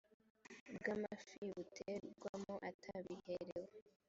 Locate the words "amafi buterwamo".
0.95-2.55